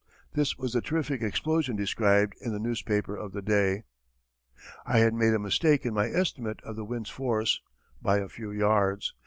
This 0.33 0.57
was 0.57 0.73
the 0.73 0.81
terrific 0.81 1.21
explosion 1.21 1.75
described 1.75 2.33
in 2.41 2.51
the 2.51 2.57
newspaper 2.59 3.15
of 3.15 3.33
the 3.33 3.41
day. 3.43 3.83
I 4.83 4.97
had 4.97 5.13
made 5.13 5.35
a 5.35 5.37
mistake 5.37 5.85
in 5.85 5.93
my 5.93 6.07
estimate 6.07 6.59
of 6.63 6.75
the 6.75 6.83
wind's 6.85 7.11
force, 7.11 7.61
by 8.01 8.17
a 8.17 8.27
few 8.27 8.49
yards. 8.49 9.13